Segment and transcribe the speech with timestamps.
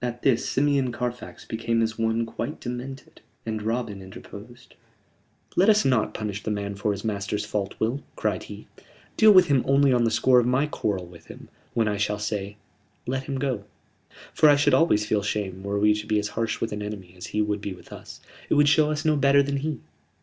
[0.00, 4.74] At this Simeon Carfax became as one quite demented, and Robin interposed.
[5.54, 8.68] "Let us not punish the man for his master's fault, Will," cried he.
[9.18, 12.18] "Deal with him only on the score of my quarrel with him, when I shall
[12.18, 12.56] say
[13.06, 13.64] let him go.
[14.32, 17.12] For I should always feel shame were we to be as harsh with an enemy
[17.14, 18.20] as he would be with us.
[18.48, 19.80] It would show us no better then he."